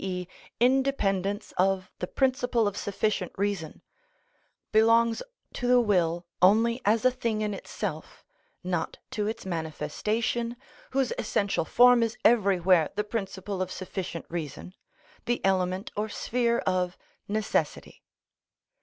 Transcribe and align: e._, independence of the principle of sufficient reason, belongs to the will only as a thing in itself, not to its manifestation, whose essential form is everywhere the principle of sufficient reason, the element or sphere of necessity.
e._, 0.03 0.27
independence 0.59 1.53
of 1.57 1.91
the 1.99 2.07
principle 2.07 2.67
of 2.67 2.75
sufficient 2.75 3.31
reason, 3.37 3.83
belongs 4.71 5.21
to 5.53 5.67
the 5.67 5.79
will 5.79 6.25
only 6.41 6.81
as 6.85 7.05
a 7.05 7.11
thing 7.11 7.41
in 7.41 7.53
itself, 7.53 8.23
not 8.63 8.97
to 9.11 9.27
its 9.27 9.45
manifestation, 9.45 10.57
whose 10.89 11.13
essential 11.19 11.65
form 11.65 12.01
is 12.01 12.17
everywhere 12.25 12.89
the 12.95 13.03
principle 13.03 13.61
of 13.61 13.71
sufficient 13.71 14.25
reason, 14.27 14.73
the 15.25 15.39
element 15.45 15.91
or 15.95 16.09
sphere 16.09 16.57
of 16.65 16.97
necessity. 17.27 18.01